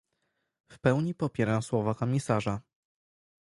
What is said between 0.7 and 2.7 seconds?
W pełni popieram słowa komisarza